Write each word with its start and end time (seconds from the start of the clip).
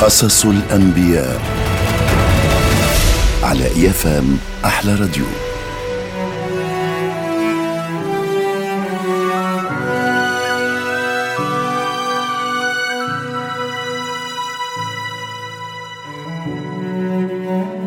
قصص 0.00 0.44
الأنبياء 0.44 1.40
على 3.42 3.66
إيفام 3.66 4.38
أحلى 4.64 4.94
راديو. 4.94 5.24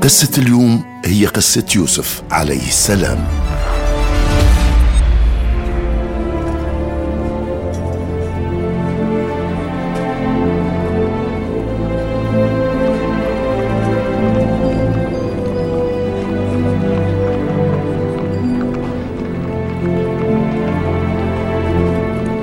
قصة 0.02 0.32
اليوم 0.38 1.02
هي 1.06 1.26
قصة 1.26 1.66
يوسف 1.76 2.24
عليه 2.32 2.68
السلام. 2.68 3.41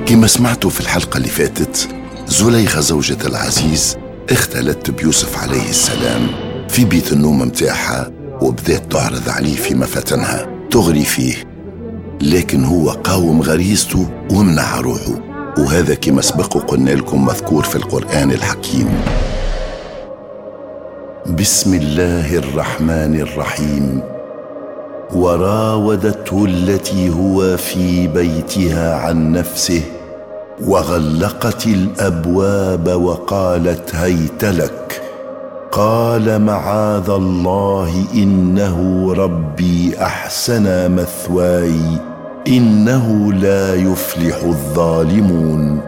كما 0.09 0.27
سمعتوا 0.27 0.69
في 0.69 0.79
الحلقة 0.79 1.17
اللي 1.17 1.27
فاتت 1.27 1.87
زليخة 2.27 2.81
زوجة 2.81 3.27
العزيز 3.27 3.97
اختلت 4.29 4.91
بيوسف 4.91 5.43
عليه 5.43 5.69
السلام 5.69 6.27
في 6.69 6.85
بيت 6.85 7.13
النوم 7.13 7.41
متاعها 7.41 8.11
وبدات 8.41 8.91
تعرض 8.91 9.29
عليه 9.29 9.55
في 9.55 9.75
مفاتنها 9.75 10.47
تغري 10.71 11.05
فيه. 11.05 11.35
لكن 12.21 12.63
هو 12.63 12.89
قاوم 12.89 13.41
غريزته 13.41 14.09
ومنع 14.31 14.79
روحه 14.79 15.21
وهذا 15.57 15.95
كما 15.95 16.21
سبق 16.21 16.57
قلنا 16.57 16.91
لكم 16.91 17.25
مذكور 17.25 17.63
في 17.63 17.75
القرآن 17.75 18.31
الحكيم. 18.31 19.01
بسم 21.39 21.73
الله 21.73 22.35
الرحمن 22.37 23.19
الرحيم. 23.19 24.01
وراودته 25.13 26.45
التي 26.45 27.09
هو 27.09 27.57
في 27.57 28.07
بيتها 28.07 28.95
عن 28.95 29.31
نفسه 29.31 29.81
وغلقت 30.67 31.67
الأبواب 31.67 33.01
وقالت 33.01 33.95
هيت 33.95 34.45
لك. 34.45 35.01
قال 35.71 36.41
معاذ 36.41 37.09
الله 37.09 38.05
إنه 38.13 39.07
ربي 39.13 39.97
أحسن 40.01 40.95
مثواي 40.95 41.81
إنه 42.47 43.33
لا 43.33 43.75
يفلح 43.75 44.43
الظالمون. 44.43 45.81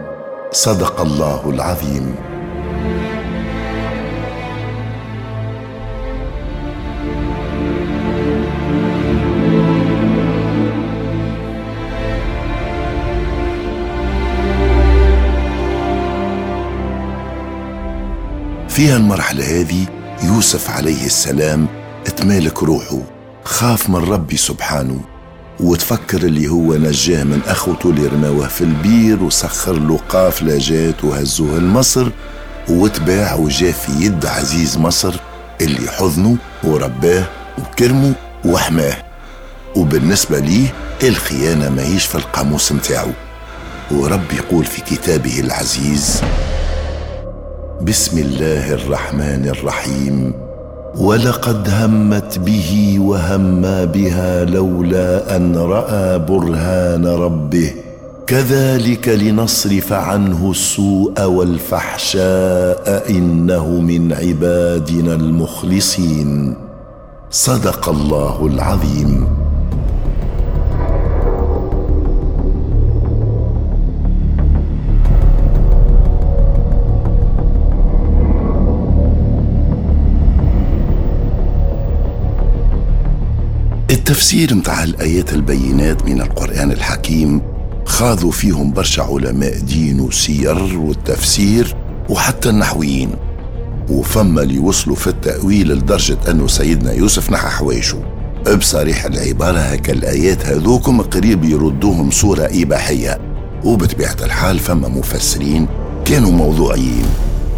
صدق 0.52 1.00
الله 1.00 1.40
العظيم. 1.46 2.31
فيها 18.82 18.96
المرحلة 18.96 19.60
هذه 19.60 19.86
يوسف 20.22 20.70
عليه 20.70 21.06
السلام 21.06 21.66
إتمالك 22.06 22.62
روحه 22.62 22.98
خاف 23.44 23.90
من 23.90 23.96
ربي 23.96 24.36
سبحانه 24.36 25.00
وتفكر 25.60 26.16
اللي 26.22 26.48
هو 26.48 26.74
نجاه 26.74 27.24
من 27.24 27.40
أخوته 27.46 27.90
اللي 27.90 28.06
رماوه 28.06 28.48
في 28.48 28.60
البير 28.60 29.22
وسخر 29.22 29.72
له 29.72 30.00
قافلة 30.08 30.58
جات 30.58 31.04
وهزوه 31.04 31.58
لمصر 31.58 32.10
وتباع 32.68 33.34
وجا 33.34 33.72
في 33.72 33.92
يد 33.92 34.26
عزيز 34.26 34.78
مصر 34.78 35.14
اللي 35.60 35.90
حضنه 35.90 36.36
ورباه 36.64 37.24
وكرمه 37.58 38.12
وحماه. 38.44 38.96
وبالنسبة 39.76 40.38
ليه 40.38 40.74
الخيانة 41.02 41.68
ماهيش 41.70 42.04
في 42.06 42.14
القاموس 42.14 42.72
متاعه 42.72 43.12
ورب 43.90 44.32
يقول 44.32 44.64
في 44.64 44.80
كتابه 44.80 45.40
العزيز 45.40 46.20
بسم 47.86 48.18
الله 48.18 48.74
الرحمن 48.74 49.48
الرحيم. 49.48 50.34
ولقد 50.98 51.68
همت 51.68 52.38
به 52.38 52.96
وهم 53.00 53.60
بها 53.84 54.44
لولا 54.44 55.36
أن 55.36 55.56
رأى 55.56 56.18
برهان 56.18 57.06
ربه. 57.06 57.72
كذلك 58.26 59.08
لنصرف 59.08 59.92
عنه 59.92 60.50
السوء 60.50 61.24
والفحشاء 61.24 63.10
إنه 63.10 63.68
من 63.68 64.12
عبادنا 64.12 65.14
المخلصين. 65.14 66.56
صدق 67.30 67.88
الله 67.88 68.46
العظيم. 68.46 69.41
التفسير 84.12 84.54
متاع 84.54 84.84
الآيات 84.84 85.32
البينات 85.32 86.04
من 86.04 86.20
القرآن 86.20 86.72
الحكيم. 86.72 87.42
خاضوا 87.84 88.30
فيهم 88.30 88.72
برشا 88.72 89.02
علماء 89.02 89.58
دين 89.58 90.00
وسير 90.00 90.78
والتفسير 90.78 91.76
وحتى 92.08 92.48
النحويين. 92.48 93.10
وفما 93.88 94.42
اللي 94.42 94.58
وصلوا 94.58 94.96
في 94.96 95.06
التأويل 95.06 95.68
لدرجة 95.72 96.18
أنه 96.30 96.46
سيدنا 96.46 96.92
يوسف 96.92 97.30
نحى 97.30 97.48
حوايشه 97.48 98.02
بصريح 98.58 99.04
العبارة 99.04 99.58
هكا 99.58 99.92
الآيات 99.92 100.46
هذوكم 100.46 101.00
قريب 101.00 101.44
يردوهم 101.44 102.10
صورة 102.10 102.48
إباحية. 102.52 103.18
وبطبيعة 103.64 104.16
الحال 104.22 104.58
فما 104.58 104.88
مفسرين 104.88 105.66
كانوا 106.04 106.30
موضوعيين. 106.30 107.06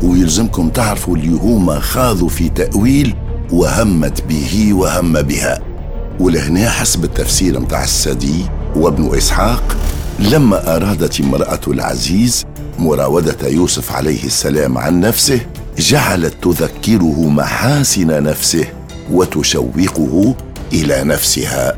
ويلزمكم 0.02 0.68
تعرفوا 0.68 1.16
اللي 1.16 1.32
هما 1.32 1.80
خاضوا 1.80 2.28
في 2.28 2.48
تأويل 2.48 3.14
وهمت 3.52 4.22
به 4.28 4.74
وهم 4.74 5.12
بها. 5.12 5.73
ولهنا 6.20 6.70
حسب 6.70 7.04
التفسير 7.04 7.60
متاع 7.60 7.84
السدي 7.84 8.44
وابن 8.76 9.16
إسحاق 9.16 9.76
لما 10.18 10.76
أرادت 10.76 11.20
امرأة 11.20 11.60
العزيز 11.68 12.44
مراودة 12.78 13.48
يوسف 13.48 13.92
عليه 13.92 14.24
السلام 14.24 14.78
عن 14.78 15.00
نفسه 15.00 15.40
جعلت 15.78 16.34
تذكره 16.42 17.28
محاسن 17.28 18.22
نفسه 18.22 18.66
وتشوقه 19.10 20.34
إلى 20.72 21.04
نفسها. 21.04 21.76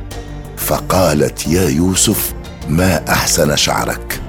فقالت 0.56 1.46
يا 1.46 1.69
يوسف 1.69 2.34
ما 2.69 3.08
أحسن 3.08 3.56
شعرك؟ 3.56 4.20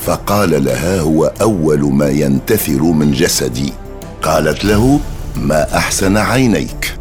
فقال 0.00 0.64
لها 0.64 1.00
هو 1.00 1.32
أول 1.40 1.80
ما 1.80 2.08
ينتثر 2.08 2.82
من 2.82 3.12
جسدي. 3.12 3.72
قالت 4.22 4.64
له 4.64 5.00
ما 5.36 5.76
أحسن 5.76 6.16
عينيك. 6.16 6.94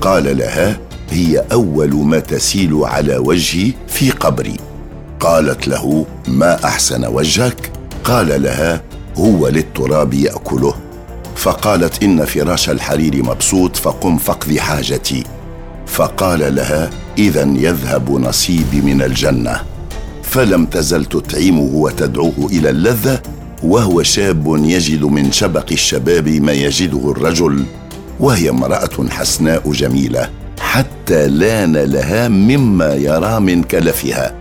قال 0.00 0.38
لها 0.38 0.78
هي 1.10 1.44
أول 1.52 1.94
ما 1.94 2.18
تسيل 2.18 2.74
على 2.84 3.16
وجهي 3.16 3.72
في 3.88 4.10
قبري. 4.10 4.56
قالت 5.20 5.68
له 5.68 6.06
ما 6.28 6.64
أحسن 6.64 7.06
وجهك؟ 7.06 7.70
قال 8.04 8.42
لها 8.42 8.82
هو 9.16 9.48
للتراب 9.48 10.14
يأكله. 10.14 10.74
فقالت 11.36 12.02
إن 12.02 12.24
فراش 12.24 12.70
الحرير 12.70 13.22
مبسوط 13.22 13.76
فقم 13.76 14.16
فاقضي 14.18 14.60
حاجتي. 14.60 15.24
فقال 15.86 16.54
لها 16.54 16.90
اذا 17.18 17.42
يذهب 17.56 18.10
نصيبي 18.10 18.80
من 18.80 19.02
الجنة. 19.02 19.60
فلم 20.22 20.66
تزل 20.66 21.04
تطعمه 21.04 21.70
وتدعوه 21.72 22.48
إلى 22.52 22.70
اللذة 22.70 23.22
وهو 23.62 24.02
شاب 24.02 24.56
يجد 24.64 25.04
من 25.04 25.32
شبق 25.32 25.66
الشباب 25.72 26.28
ما 26.28 26.52
يجده 26.52 27.10
الرجل 27.10 27.64
وهي 28.20 28.50
امرأة 28.50 29.08
حسناء 29.10 29.72
جميلة. 29.72 30.30
حتى 30.60 31.28
لأن 31.28 31.76
لها 31.76 32.28
مما 32.28 32.94
يرى 32.94 33.40
من 33.40 33.62
كلفها. 33.62 34.34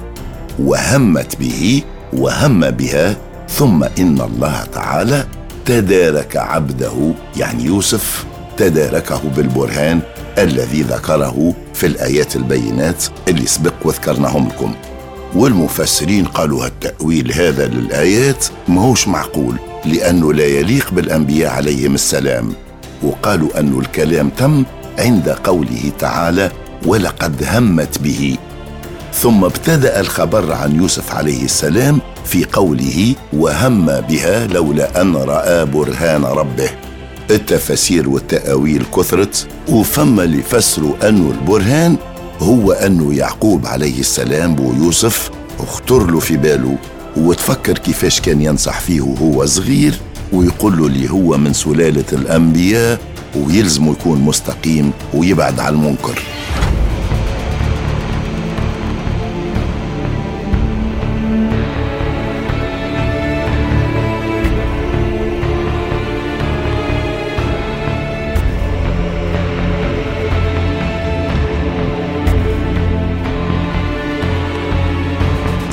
وهمت 0.60 1.36
به 1.40 1.84
وهم 2.14 2.70
بها 2.70 3.18
ثم 3.50 3.84
إن 3.84 4.22
الله 4.22 4.64
تعالى 4.74 5.26
تدارك 5.66 6.38
عبده 6.38 7.14
يعني 7.38 7.64
يوسف 7.64 8.26
تداركه 8.58 9.22
بالبرهان 9.36 10.00
الذي 10.38 10.82
ذكره 10.82 11.54
في 11.74 11.88
الآيات 11.88 12.36
البينات 12.36 13.04
اللي 13.28 13.46
سبق 13.46 13.74
وذكرناهم 13.84 14.48
لكم. 14.48 14.74
والمفسرين 15.36 16.26
قالوا 16.26 16.66
التأويل 16.66 17.32
هذا 17.34 17.68
للآيات 17.68 18.46
ماهوش 18.68 19.08
معقول 19.08 19.56
لأنه 19.86 20.34
لا 20.34 20.46
يليق 20.46 20.92
بالأنبياء 20.92 21.52
عليهم 21.52 21.96
السلام. 21.96 22.54
وقالوا 23.04 23.60
أن 23.60 23.80
الكلام 23.80 24.30
تم 24.30 24.64
عند 25.00 25.30
قوله 25.30 25.92
تعالى 26.00 26.52
ولقد 26.86 27.44
همت 27.44 27.98
به. 28.00 28.38
ثم 29.14 29.44
ابتدأ 29.44 30.00
الخبر 30.00 30.54
عن 30.54 30.76
يوسف 30.76 31.16
عليه 31.16 31.44
السلام 31.46 32.02
في 32.26 32.46
قوله 32.46 33.16
وهم 33.34 33.86
بها 33.86 34.48
لولا 34.48 35.02
أن 35.02 35.16
رأى 35.16 35.66
برهان 35.66 36.24
ربه. 36.26 36.70
التفاسير 37.32 38.10
والتأويل 38.10 38.84
كثرت 38.98 39.48
وفما 39.70 40.24
اللي 40.24 40.42
فسروا 40.44 41.10
أنه 41.10 41.32
البرهان 41.32 41.96
هو 42.40 42.72
أنه 42.72 43.14
يعقوب 43.14 43.66
عليه 43.66 44.00
السلام 44.00 44.60
ويوسف 44.60 45.30
اخطر 45.60 46.12
له 46.12 46.20
في 46.20 46.38
باله 46.38 46.78
وتفكر 47.18 47.78
كيفاش 47.78 48.22
كان 48.22 48.42
ينصح 48.42 48.80
فيه 48.80 49.02
وهو 49.02 49.46
صغير 49.46 49.94
ويقول 50.34 50.78
له 50.78 50.88
اللي 50.88 51.10
هو 51.12 51.38
من 51.38 51.54
سلالة 51.54 52.06
الأنبياء 52.14 53.00
ويلزم 53.38 53.92
يكون 53.92 54.22
مستقيم 54.22 54.92
ويبعد 55.14 55.60
عن 55.60 55.74
المنكر. 55.74 56.20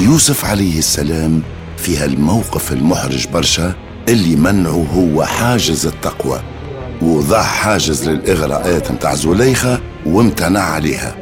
يوسف 0.00 0.44
عليه 0.44 0.78
السلام 0.78 1.42
في 1.76 1.96
هالموقف 1.96 2.72
المحرج 2.72 3.26
برشا 3.28 3.74
اللي 4.08 4.36
منعه 4.36 4.86
هو 4.94 5.24
حاجز 5.24 5.86
التقوى. 5.86 6.51
وضع 7.02 7.42
حاجز 7.42 8.08
للإغراءات 8.08 8.92
متاع 8.92 9.14
زليخة 9.14 9.80
وامتنع 10.06 10.60
عليها. 10.60 11.16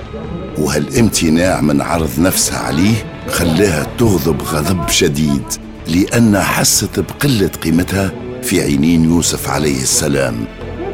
وهالامتناع 0.59 1.61
من 1.61 1.81
عرض 1.81 2.11
نفسها 2.19 2.59
عليه 2.59 2.95
خلاها 3.31 3.87
تغضب 3.99 4.43
غضب 4.43 4.89
شديد 4.89 5.43
لأنها 5.89 6.43
حست 6.43 7.01
بقلة 7.01 7.49
قيمتها 7.49 8.13
في 8.43 8.61
عينين 8.61 9.05
يوسف 9.05 9.51
عليه 9.51 9.83
السلام. 9.83 10.45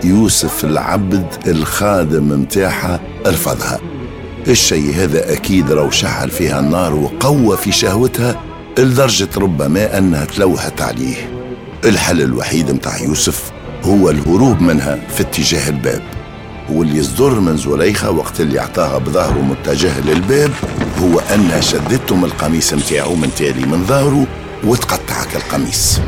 يوسف 0.05 0.65
العبد 0.65 1.27
الخادم 1.47 2.41
متاعها 2.41 3.01
رفضها 3.27 3.81
الشيء 4.49 4.95
هذا 4.95 5.33
أكيد 5.33 5.71
رو 5.71 5.91
شعل 5.91 6.31
فيها 6.31 6.61
النار 6.61 6.95
وقوى 6.95 7.57
في 7.57 7.73
شهوتها 7.73 8.41
لدرجة 8.79 9.29
ربما 9.37 9.99
أنها 9.99 10.25
تلوهت 10.25 10.83
عليه. 10.83 11.17
الحل 11.85 12.23
الوحيد 12.23 12.71
متاع 12.71 12.99
يوسف 12.99 13.56
هو 13.87 14.11
الهروب 14.11 14.61
منها 14.61 14.99
في 15.09 15.21
اتجاه 15.21 15.69
الباب. 15.69 16.03
واللي 16.71 16.99
يصدر 16.99 17.41
من 17.41 17.57
زليخة 17.57 18.11
وقت 18.11 18.41
اللي 18.41 18.61
أعطاها 18.61 18.99
بظهره 18.99 19.43
متجه 19.43 20.01
للباب 20.01 20.51
هو 20.99 21.19
أنها 21.19 21.61
شدته 21.61 22.17
من 22.17 22.25
القميص 22.25 22.75
متاعه 22.75 23.15
من 23.15 23.31
تالي 23.37 23.67
من 23.67 23.85
ظهره 23.85 24.27
وتقطع 24.65 25.25
القميص. 25.37 26.01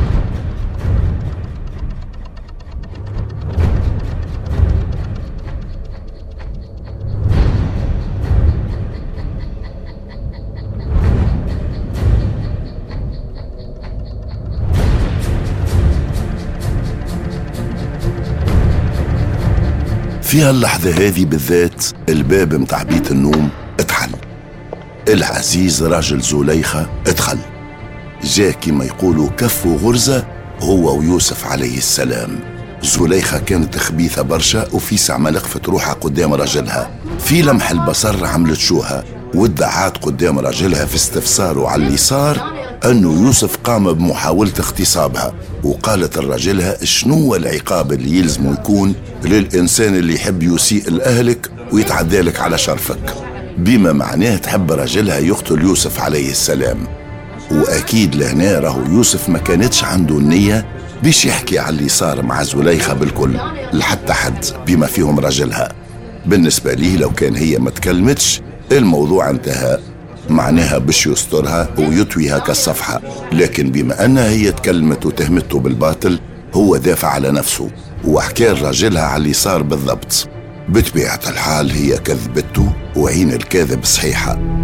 في 20.29 20.41
هاللحظة 20.41 20.91
هذه 20.91 21.25
بالذات 21.25 21.85
الباب 22.09 22.53
متاع 22.53 22.83
بيت 22.83 23.11
النوم 23.11 23.49
اتحل. 23.79 24.09
العزيز 25.07 25.83
راجل 25.83 26.21
زليخة 26.21 26.89
ادخل 27.07 27.37
جاء 28.23 28.51
كما 28.51 28.85
يقولوا 28.85 29.29
كف 29.29 29.67
غرزة 29.67 30.27
هو 30.59 30.99
ويوسف 30.99 31.47
عليه 31.47 31.77
السلام. 31.77 32.39
زليخة 32.83 33.39
كانت 33.39 33.77
خبيثة 33.77 34.21
برشا 34.21 34.67
وفي 34.73 34.97
ساعة 34.97 35.29
لقفت 35.29 35.69
روحها 35.69 35.93
قدام 35.93 36.33
راجلها. 36.33 36.91
في 37.19 37.41
لمح 37.41 37.71
البصر 37.71 38.25
عملت 38.25 38.59
شوها. 38.59 39.03
وادعات 39.35 39.97
قدام 39.97 40.39
راجلها 40.39 40.85
في 40.85 40.95
استفساره 40.95 41.67
على 41.67 41.85
اللي 41.85 41.97
صار 41.97 42.58
أنه 42.85 43.25
يوسف 43.25 43.57
قام 43.57 43.93
بمحاولة 43.93 44.51
اغتصابها 44.59 45.33
وقالت 45.63 46.17
لراجلها 46.17 46.85
شنو 46.85 47.35
العقاب 47.35 47.93
اللي 47.93 48.17
يلزم 48.17 48.53
يكون 48.53 48.93
للإنسان 49.23 49.95
اللي 49.95 50.15
يحب 50.15 50.43
يسيء 50.43 50.89
لأهلك 50.89 51.51
ويتعدى 51.71 52.21
لك 52.21 52.39
على 52.39 52.57
شرفك. 52.57 53.15
بما 53.57 53.93
معناه 53.93 54.35
تحب 54.35 54.71
راجلها 54.71 55.17
يقتل 55.17 55.61
يوسف 55.61 55.99
عليه 56.01 56.31
السلام. 56.31 56.87
وأكيد 57.51 58.15
لهنا 58.15 58.59
راهو 58.59 58.81
يوسف 58.85 59.29
ما 59.29 59.39
كانتش 59.39 59.83
عنده 59.83 60.17
النية 60.17 60.65
باش 61.03 61.25
يحكي 61.25 61.59
على 61.59 61.77
اللي 61.77 61.89
صار 61.89 62.21
مع 62.21 62.43
زليخة 62.43 62.93
بالكل 62.93 63.39
لحتى 63.73 64.13
حد 64.13 64.45
بما 64.67 64.87
فيهم 64.87 65.19
راجلها. 65.19 65.71
بالنسبة 66.25 66.73
ليه 66.73 66.97
لو 66.97 67.09
كان 67.09 67.35
هي 67.35 67.57
ما 67.57 67.69
تكلمتش 67.69 68.41
الموضوع 68.71 69.29
انتهى. 69.29 69.79
معناها 70.31 70.77
باش 70.77 71.07
يسترها 71.07 71.69
ويطويها 71.77 72.39
كالصفحة. 72.39 73.01
لكن 73.31 73.71
بما 73.71 74.05
أنها 74.05 74.29
هي 74.29 74.51
تكلمت 74.51 75.05
وتهمته 75.05 75.59
بالباطل 75.59 76.19
هو 76.53 76.77
دافع 76.77 77.07
على 77.07 77.31
نفسه 77.31 77.69
وحكى 78.05 78.49
لراجلها 78.49 79.03
على 79.03 79.21
اللي 79.21 79.33
صار 79.33 79.63
بالضبط. 79.63 80.27
بطبيعة 80.69 81.19
الحال 81.27 81.71
هي 81.71 81.97
كذبته 81.97 82.73
وعين 82.95 83.33
الكاذب 83.33 83.83
صحيحة. 83.83 84.58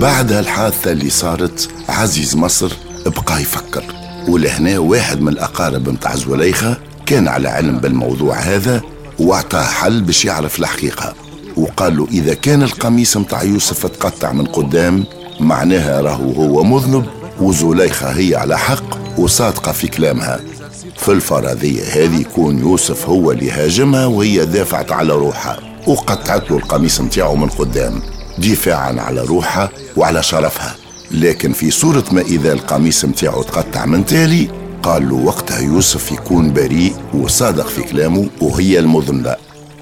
بعد 0.00 0.32
هالحادثة 0.32 0.92
اللي 0.92 1.10
صارت 1.10 1.68
عزيز 1.88 2.36
مصر 2.36 2.72
بقى 3.06 3.42
يفكر. 3.42 3.84
ولهنا 4.28 4.78
واحد 4.78 5.20
من 5.20 5.28
الأقارب 5.28 5.88
متاع 5.88 6.16
زوليخة 6.16 6.76
كان 7.06 7.28
على 7.28 7.48
علم 7.48 7.78
بالموضوع 7.78 8.36
هذا 8.38 8.82
واعطاه 9.18 9.64
حل 9.64 10.00
باش 10.00 10.24
يعرف 10.24 10.58
الحقيقة. 10.58 11.14
وقال 11.56 11.96
له 11.96 12.06
إذا 12.10 12.34
كان 12.34 12.62
القميص 12.62 13.16
متاع 13.16 13.42
يوسف 13.42 13.86
تقطع 13.86 14.32
من 14.32 14.44
قدام 14.46 15.04
معناها 15.40 16.00
راهو 16.00 16.32
هو 16.32 16.62
مذنب 16.64 17.06
وزليخة 17.40 18.10
هي 18.10 18.34
على 18.34 18.58
حق 18.58 19.18
وصادقة 19.18 19.72
في 19.72 19.88
كلامها. 19.88 20.40
في 20.96 21.08
الفرضية 21.12 21.82
هذه 21.84 22.20
يكون 22.20 22.58
يوسف 22.58 23.08
هو 23.08 23.32
اللي 23.32 23.50
هاجمها 23.50 24.06
وهي 24.06 24.46
دافعت 24.46 24.92
على 24.92 25.12
روحها 25.12 25.58
وقطعت 25.86 26.50
له 26.50 26.56
القميص 26.56 27.00
متاعه 27.00 27.34
من 27.34 27.48
قدام. 27.48 28.02
دفاعا 28.38 29.00
على 29.00 29.20
روحها 29.20 29.70
وعلى 29.96 30.22
شرفها. 30.22 30.76
لكن 31.10 31.52
في 31.52 31.70
صورة 31.70 32.04
ما 32.12 32.20
إذا 32.20 32.52
القميص 32.52 33.04
متاعه 33.04 33.42
تقطع 33.42 33.86
من 33.86 34.06
تالي 34.06 34.48
قال 34.82 35.08
له 35.08 35.14
وقتها 35.14 35.58
يوسف 35.58 36.12
يكون 36.12 36.52
بريء 36.52 36.94
وصادق 37.14 37.66
في 37.66 37.82
كلامه 37.82 38.28
وهي 38.40 38.78
المذنبة 38.78 39.36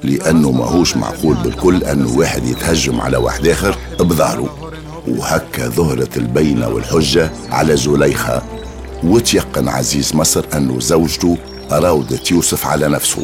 لأنه 0.05 0.51
ماهوش 0.51 0.97
معقول 0.97 1.37
بالكل 1.37 1.85
أنه 1.85 2.19
واحد 2.19 2.45
يتهجم 2.45 3.01
على 3.01 3.17
واحد 3.17 3.47
آخر 3.47 3.79
بظهره. 4.01 4.73
وهكا 5.09 5.69
ظهرت 5.69 6.17
البينة 6.17 6.69
والحجة 6.69 7.31
على 7.51 7.77
زليخة. 7.77 8.43
وتيقن 9.05 9.69
عزيز 9.69 10.15
مصر 10.15 10.45
أنه 10.55 10.81
زوجته 10.81 11.37
راودت 11.71 12.31
يوسف 12.31 12.67
على 12.67 12.89
نفسه. 12.89 13.23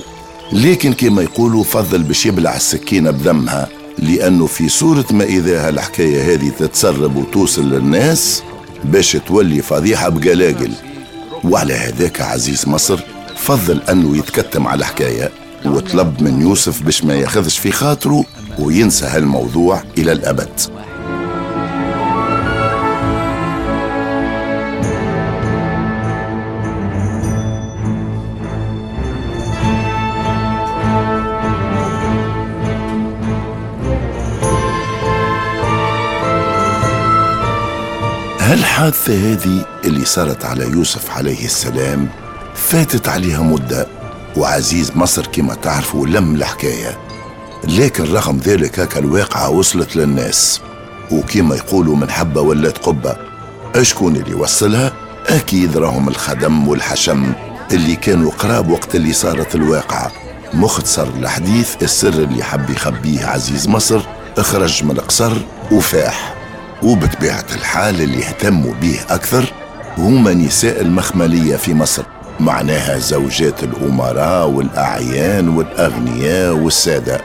لكن 0.52 0.93
كما 0.93 1.23
يقولوا 1.23 1.64
فضل 1.64 2.02
باش 2.02 2.26
يبلع 2.26 2.57
السكينة 2.57 3.11
بدمها 3.11 3.69
لأنه 3.99 4.47
في 4.47 4.69
صورة 4.69 5.05
ما 5.11 5.25
إذا 5.25 5.69
هالحكاية 5.69 6.35
هذه 6.35 6.49
تتسرب 6.59 7.17
وتوصل 7.17 7.71
للناس 7.71 8.43
باش 8.85 9.13
تولي 9.13 9.63
فضيحة 9.63 10.09
بقلاقل. 10.09 10.73
وعلى 11.45 11.75
هذاك 11.75 12.21
عزيز 12.21 12.69
مصر 12.69 13.01
فضل 13.37 13.81
أنه 13.91 14.17
يتكتم 14.17 14.67
على 14.69 14.79
الحكاية 14.79 15.31
وطلب 15.67 16.23
من 16.23 16.43
يوسف 16.43 16.83
باش 16.83 17.05
ما 17.05 17.15
ياخذش 17.15 17.59
في 17.59 17.73
خاطره 17.73 18.25
وينسى 18.59 19.07
هالموضوع 19.07 19.83
إلى 19.99 20.13
الأبد. 20.13 20.61
هالحادثة 38.45 39.33
هذه 39.33 39.67
اللي 39.85 40.05
صارت 40.05 40.45
على 40.45 40.65
يوسف 40.65 41.11
عليه 41.11 41.45
السلام 41.45 42.09
فاتت 42.55 43.09
عليها 43.09 43.41
مدة 43.41 43.87
وعزيز 44.37 44.93
مصر 44.97 45.27
كما 45.27 45.55
تعرفوا 45.55 46.07
لم 46.07 46.35
الحكاية 46.35 46.99
لكن 47.65 48.05
رغم 48.05 48.37
ذلك 48.37 48.81
هكا 48.81 48.99
الواقعة 48.99 49.51
وصلت 49.51 49.97
للناس. 49.97 50.61
وكما 51.11 51.57
يقولوا 51.57 51.97
من 51.97 52.11
حبة 52.11 52.41
ولات 52.41 52.79
قبة. 52.79 53.17
أشكون 53.75 54.17
اللي 54.17 54.35
وصلها؟ 54.35 54.93
أكيد 55.27 55.77
راهم 55.77 56.09
الخدم 56.09 56.69
والحشم 56.69 57.33
اللي 57.73 57.97
كانوا 57.97 58.31
قراب 58.31 58.71
وقت 58.71 58.95
اللي 58.95 59.13
صارت 59.13 59.55
الواقعة. 59.55 60.13
مختصر 60.55 61.07
الحديث 61.09 61.83
السر 61.83 62.09
اللي 62.09 62.45
حب 62.45 62.71
يخبيه 62.71 63.27
عزيز 63.27 63.69
مصر 63.69 64.01
اخرج 64.39 64.85
من 64.85 64.91
القصر 64.91 65.33
وفاح. 65.73 66.34
وبطبيعة 66.85 67.45
الحال 67.55 68.00
اللي 68.03 68.19
اهتموا 68.19 68.75
به 68.75 69.00
أكثر 69.11 69.53
هما 69.99 70.35
نساء 70.35 70.81
المخملية 70.81 71.57
في 71.57 71.75
مصر 71.75 72.03
معناها 72.41 72.99
زوجات 72.99 73.64
الأمراء 73.64 74.49
والأعيان 74.49 75.49
والأغنياء 75.49 76.53
والسادة. 76.53 77.21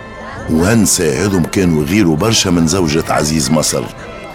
وهنساعدهم 0.50 1.44
كانوا 1.44 1.84
يغيروا 1.84 2.16
برشا 2.16 2.50
من 2.50 2.68
زوجة 2.68 3.04
عزيز 3.10 3.51
مصر 3.51 3.84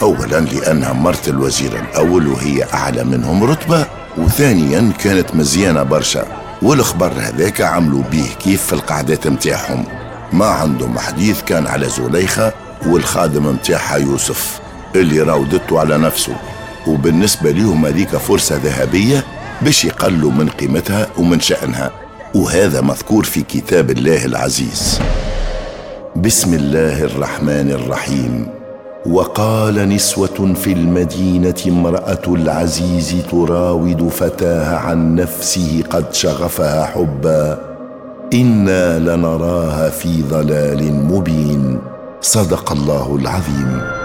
أولا 0.03 0.41
لأنها 0.41 0.93
مرت 0.93 1.29
الوزير 1.29 1.73
الأول 1.81 2.29
وهي 2.29 2.65
أعلى 2.75 3.05
منهم 3.05 3.45
رتبة 3.45 3.87
وثانيا 4.19 4.93
كانت 4.99 5.35
مزيانة 5.35 5.83
برشا. 5.83 6.25
والخبر 6.63 7.13
هذاك 7.19 7.61
عملوا 7.61 8.03
بيه 8.11 8.29
كيف 8.45 8.63
في 8.67 8.73
القعدات 8.73 9.27
متاعهم. 9.27 9.85
ما 10.33 10.47
عندهم 10.47 10.99
حديث 10.99 11.43
كان 11.43 11.67
على 11.67 11.89
زليخة 11.89 12.53
والخادم 12.87 13.47
متاعها 13.47 13.97
يوسف. 13.97 14.64
اللي 15.01 15.23
راودته 15.23 15.81
على 15.81 15.99
نفسه. 15.99 16.37
وبالنسبة 16.87 17.51
ليهم 17.51 17.87
هذيك 17.87 18.09
فرصة 18.09 18.57
ذهبية 18.57 19.25
باش 19.63 19.85
يقلوا 19.85 20.31
من 20.31 20.49
قيمتها 20.49 21.07
ومن 21.19 21.41
شأنها. 21.41 21.91
وهذا 22.35 22.81
مذكور 22.81 23.25
في 23.25 23.43
كتاب 23.43 23.91
الله 23.91 24.25
العزيز. 24.25 25.01
بسم 26.17 26.55
الله 26.55 27.05
الرحمن 27.05 27.71
الرحيم. 27.71 28.47
وقال 29.07 29.89
نسوة 29.89 30.55
في 30.55 30.73
المدينة 30.73 31.55
امرأة 31.67 32.23
العزيز 32.29 33.17
تراود 33.31 34.09
فتاها 34.09 34.77
عن 34.77 35.15
نفسه 35.15 35.83
قد 35.91 36.15
شغفها 36.15 36.87
حبا. 36.87 37.59
إنا 38.35 38.99
لنراها 38.99 39.91
في 39.91 40.23
ضلال 40.23 40.93
مبين. 40.93 41.79
صدق 42.21 42.73
الله 42.73 43.17
العظيم. 43.21 44.04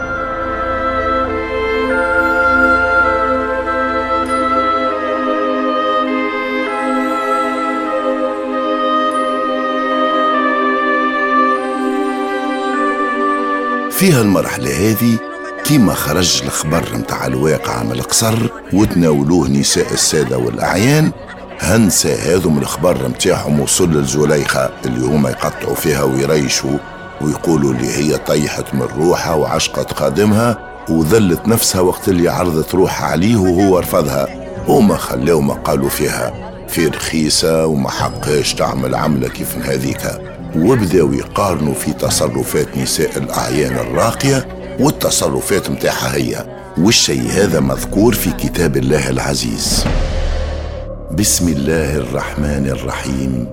في 13.99 14.11
هالمرحلة 14.13 14.91
هذه 14.91 15.17
كيما 15.63 15.93
خرج 15.93 16.41
الخبر 16.45 16.83
متاع 16.93 17.25
الواقع 17.25 17.83
من 17.83 17.91
القصر 17.91 18.35
وتناولوه 18.73 19.47
نساء 19.49 19.93
السادة 19.93 20.37
والأعيان. 20.37 21.11
هنسى 21.59 22.13
هذم 22.13 22.57
الخبر 22.57 23.07
متاعهم 23.07 23.59
وصل 23.59 23.91
للزليخة 23.91 24.69
اللي 24.85 25.05
هما 25.05 25.29
يقطعوا 25.29 25.75
فيها 25.75 26.03
ويريشوا 26.03 26.77
ويقولوا 27.21 27.73
اللي 27.73 27.87
هي 27.97 28.17
طيحت 28.17 28.73
من 28.73 28.81
روحها 28.81 29.33
وعشقت 29.33 29.93
خادمها 29.93 30.57
وذلت 30.89 31.47
نفسها 31.47 31.81
وقت 31.81 32.09
اللي 32.09 32.29
عرضت 32.29 32.75
روحها 32.75 33.07
عليه 33.07 33.37
وهو 33.37 33.79
رفضها. 33.79 34.27
وما 34.67 34.97
خلاو 34.97 35.41
ما 35.41 35.53
قالوا 35.53 35.89
فيها. 35.89 36.33
في 36.67 36.87
رخيصة 36.87 37.65
وما 37.65 37.89
حقاش 37.89 38.53
تعمل 38.53 38.95
عملة 38.95 39.27
كيف 39.27 39.57
هذيك. 39.57 40.28
وبداوا 40.55 41.15
يقارنوا 41.15 41.73
في 41.73 41.93
تصرفات 41.93 42.77
نساء 42.77 43.17
الأعيان 43.17 43.75
الراقية 43.75 44.47
والتصرفات 44.79 45.69
متاعها 45.69 46.15
هي 46.15 46.45
والشيء 46.77 47.21
هذا 47.31 47.59
مذكور 47.59 48.13
في 48.13 48.31
كتاب 48.31 48.77
الله 48.77 49.09
العزيز. 49.09 49.85
بسم 51.11 51.47
الله 51.47 51.95
الرحمن 51.95 52.67
الرحيم. 52.67 53.47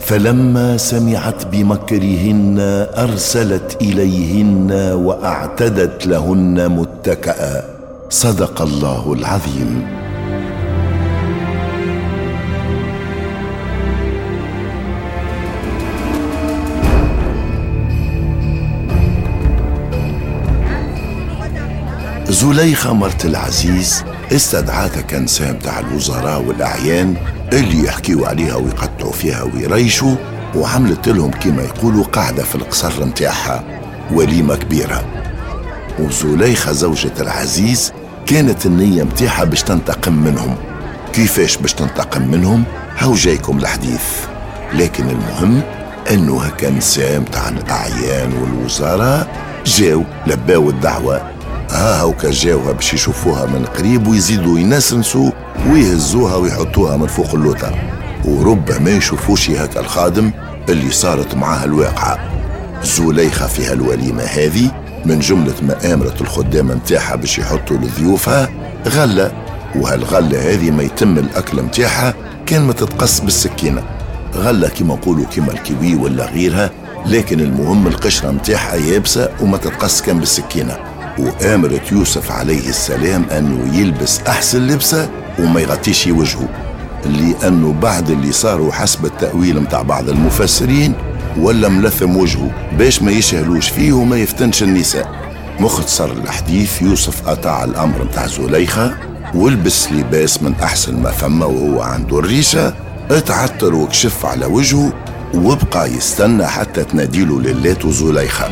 فلما 0.00 0.76
سمعت 0.76 1.46
بمكرهن 1.46 2.56
أرسلت 2.96 3.76
إليهن 3.80 4.70
وأعتدت 4.94 6.06
لهن 6.06 6.68
متكئا 6.68 7.64
صدق 8.10 8.62
الله 8.62 9.12
العظيم. 9.12 10.05
زليخة 22.28 22.92
مرت 22.92 23.24
العزيز 23.24 24.04
استدعات 24.32 24.98
كنسة 24.98 25.52
متاع 25.52 25.78
الوزراء 25.80 26.42
والأعيان 26.42 27.14
اللي 27.52 27.84
يحكيوا 27.84 28.28
عليها 28.28 28.54
ويقطعوا 28.56 29.12
فيها 29.12 29.42
ويريشوا 29.42 30.16
وعملت 30.56 31.08
لهم 31.08 31.30
كما 31.30 31.62
يقولوا 31.62 32.04
قاعدة 32.04 32.42
في 32.44 32.54
القصر 32.54 33.04
متاعها 33.04 33.64
وليمة 34.12 34.56
كبيرة. 34.56 35.04
وزليخة 35.98 36.72
زوجة 36.72 37.12
العزيز 37.20 37.92
كانت 38.26 38.66
النية 38.66 39.02
متاعها 39.02 39.44
باش 39.44 39.62
تنتقم 39.62 40.12
منهم. 40.12 40.56
كيفاش 41.12 41.56
باش 41.56 41.72
تنتقم 41.72 42.22
منهم؟ 42.22 42.64
هاو 42.98 43.14
جايكم 43.14 43.58
الحديث. 43.58 44.04
لكن 44.74 45.04
المهم 45.10 45.62
أنه 46.10 46.42
هكا 46.42 46.70
نساء 46.70 47.20
متاع 47.20 47.48
الأعيان 47.48 48.32
والوزراء 48.32 49.28
جاو 49.66 50.04
لباو 50.26 50.70
الدعوة 50.70 51.35
ها 51.76 52.00
هاوكا 52.00 52.30
جاوها 52.30 52.72
باش 52.72 52.94
يشوفوها 52.94 53.46
من 53.46 53.64
قريب 53.64 54.06
ويزيدوا 54.06 54.58
ينسنسوا 54.58 55.30
ويهزوها 55.70 56.36
ويحطوها 56.36 56.96
من 56.96 57.06
فوق 57.06 57.34
اللوطة 57.34 57.74
وربما 58.24 58.90
يشوفوش 58.90 59.50
هكا 59.50 59.80
الخادم 59.80 60.30
اللي 60.68 60.90
صارت 60.90 61.34
معاه 61.34 61.64
الواقعة. 61.64 62.18
زليخة 62.82 63.46
في 63.46 63.66
هالوليمة 63.66 64.22
هذه 64.22 64.70
من 65.04 65.18
جملة 65.18 65.54
ما 65.62 65.94
آمرت 65.94 66.20
الخدامة 66.20 66.74
متاعها 66.74 67.16
باش 67.16 67.38
يحطوا 67.38 67.76
لضيوفها 67.76 68.48
غلة. 68.88 69.32
وهالغلة 69.74 70.52
هذه 70.52 70.70
ما 70.70 70.82
يتم 70.82 71.18
الأكل 71.18 71.62
متاعها 71.62 72.14
كان 72.46 72.62
ما 72.62 72.72
تتقص 72.72 73.20
بالسكينة. 73.20 73.82
غلة 74.34 74.68
كما 74.68 74.94
نقولوا 74.94 75.24
كما 75.24 75.52
الكيوي 75.52 75.94
ولا 75.94 76.26
غيرها 76.26 76.70
لكن 77.06 77.40
المهم 77.40 77.86
القشرة 77.86 78.30
متاعها 78.30 78.74
يابسة 78.74 79.28
وما 79.40 79.56
تتقص 79.56 80.02
كان 80.02 80.18
بالسكينة. 80.18 80.95
وآمرت 81.18 81.92
يوسف 81.92 82.32
عليه 82.32 82.68
السلام 82.68 83.24
أنه 83.24 83.76
يلبس 83.78 84.20
أحسن 84.20 84.66
لبسة 84.66 85.10
وما 85.38 85.60
يغطيش 85.60 86.06
وجهه 86.06 86.48
لأنه 87.04 87.72
بعد 87.72 88.10
اللي 88.10 88.32
صاروا 88.32 88.72
حسب 88.72 89.04
التأويل 89.04 89.60
متاع 89.60 89.82
بعض 89.82 90.08
المفسرين 90.08 90.92
ولا 91.38 91.68
ملثم 91.68 92.16
وجهه 92.16 92.50
باش 92.78 93.02
ما 93.02 93.12
يشهلوش 93.12 93.68
فيه 93.68 93.92
وما 93.92 94.16
يفتنش 94.16 94.62
النساء. 94.62 95.26
مختصر 95.60 96.12
الحديث 96.12 96.82
يوسف 96.82 97.28
أطاع 97.28 97.64
الأمر 97.64 98.04
متاع 98.04 98.26
زليخة 98.26 98.94
ولبس 99.34 99.92
لباس 99.92 100.42
من 100.42 100.54
أحسن 100.62 101.02
ما 101.02 101.10
فما 101.10 101.46
وهو 101.46 101.82
عنده 101.82 102.18
الريشة 102.18 102.74
اتعطر 103.10 103.74
وكشف 103.74 104.26
على 104.26 104.46
وجهه 104.46 104.92
وبقى 105.34 105.90
يستنى 105.92 106.46
حتى 106.46 106.84
تناديله 106.84 107.40
للات 107.40 107.86
زليخة. 107.86 108.48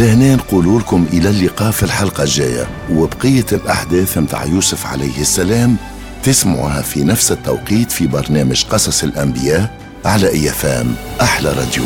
لهنا 0.00 0.36
نقول 0.36 0.78
لكم 0.78 1.06
إلى 1.12 1.30
اللقاء 1.30 1.70
في 1.70 1.82
الحلقة 1.82 2.22
الجاية. 2.22 2.66
وبقية 2.90 3.46
الأحداث 3.52 4.18
متاع 4.18 4.44
يوسف 4.44 4.86
عليه 4.86 5.20
السلام 5.20 5.76
تسمعها 6.22 6.82
في 6.82 7.04
نفس 7.04 7.32
التوقيت 7.32 7.92
في 7.92 8.06
برنامج 8.06 8.64
قصص 8.64 9.04
الأنبياء 9.04 9.70
على 10.04 10.28
إيفام 10.28 10.94
أحلى 11.20 11.48
راديو. 11.48 11.84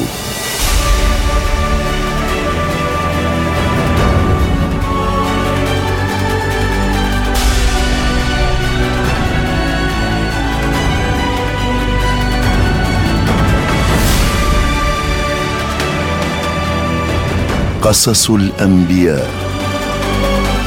قصص 17.90 18.30
الأنبياء. 18.30 19.30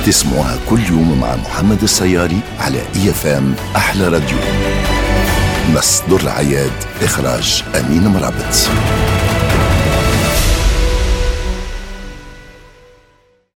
تسمعها 0.06 0.58
كل 0.70 0.80
يوم 0.89 1.20
مع 1.22 1.36
محمد 1.36 1.84
السياري 1.84 2.39
على 2.60 2.82
إي 2.96 3.13
فام 3.13 3.56
أحلى 3.75 4.08
راديو. 4.08 4.38
نص 5.75 6.01
در 6.10 6.30
عياد 6.30 6.72
إخراج 7.01 7.63
أمين 7.80 8.08
مرابط. 8.08 8.70